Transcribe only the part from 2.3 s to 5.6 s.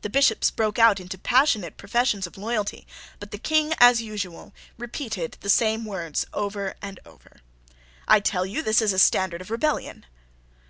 loyalty: but the King, as usual, repeated the